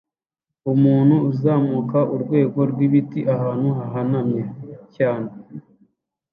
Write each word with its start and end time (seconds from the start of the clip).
Umuntu 0.73 1.15
azamuka 1.31 1.99
urwego 2.15 2.59
rwibiti 2.71 3.19
ahantu 3.35 3.67
hahanamye 3.77 4.43
cyane 4.95 5.29